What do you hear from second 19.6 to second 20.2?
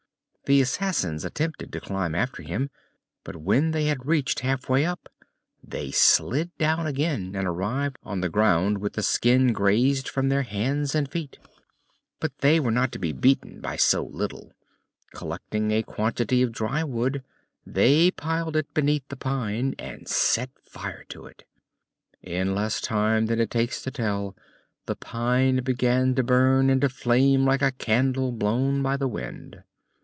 and